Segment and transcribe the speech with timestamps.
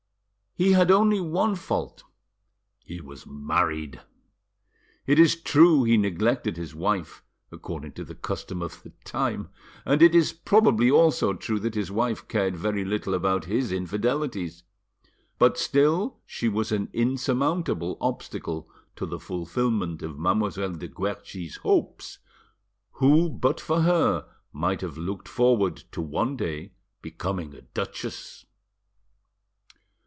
[0.53, 4.01] He had only one fault—he was married.
[5.07, 9.47] It is true he neglected his wife, according to the custom of the time,
[9.85, 14.63] and it is probably also true that his wife cared very little about his infidelities.
[15.39, 22.19] But still she was an insurmountable obstacle to the fulfilment of Mademoiselle de Guerchi's hopes,
[22.95, 28.45] who but for her might have looked forward to one day becoming a duchess.